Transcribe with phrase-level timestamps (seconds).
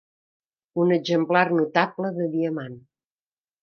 [0.85, 2.85] Un exemplar notable de diamant.